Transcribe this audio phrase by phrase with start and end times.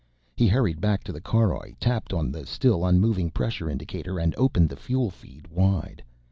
[0.35, 4.69] He hurried back to the caroj, tapped on the still unmoving pressure indicator and opened
[4.69, 6.03] the fuel feed wide.